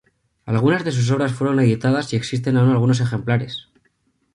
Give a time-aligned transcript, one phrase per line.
[0.47, 3.67] Algunas de sus obras fueran editadas y existen aún algunos ejemplares.